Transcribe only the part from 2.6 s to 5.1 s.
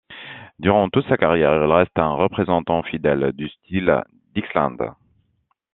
fidèle du style dixieland.